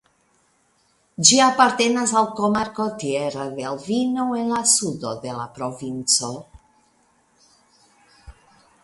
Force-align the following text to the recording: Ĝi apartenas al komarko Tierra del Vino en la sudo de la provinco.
Ĝi 1.29 1.35
apartenas 1.47 2.13
al 2.21 2.29
komarko 2.39 2.87
Tierra 3.03 3.45
del 3.59 3.77
Vino 3.83 4.25
en 4.39 4.49
la 4.55 4.63
sudo 4.73 5.13
de 5.27 5.37
la 5.41 5.45
provinco. 5.59 6.33